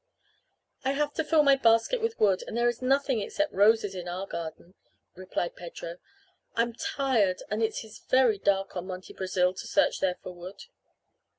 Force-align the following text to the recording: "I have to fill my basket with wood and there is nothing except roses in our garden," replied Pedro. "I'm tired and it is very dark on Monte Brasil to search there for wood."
"I 0.83 0.93
have 0.93 1.13
to 1.13 1.23
fill 1.23 1.43
my 1.43 1.55
basket 1.55 2.01
with 2.01 2.19
wood 2.19 2.43
and 2.47 2.57
there 2.57 2.67
is 2.67 2.81
nothing 2.81 3.19
except 3.21 3.53
roses 3.53 3.93
in 3.93 4.07
our 4.07 4.25
garden," 4.25 4.73
replied 5.13 5.55
Pedro. 5.55 5.97
"I'm 6.55 6.73
tired 6.73 7.43
and 7.51 7.61
it 7.61 7.83
is 7.83 7.99
very 8.09 8.39
dark 8.39 8.75
on 8.75 8.87
Monte 8.87 9.13
Brasil 9.13 9.53
to 9.53 9.67
search 9.67 9.99
there 9.99 10.15
for 10.23 10.33
wood." 10.33 10.63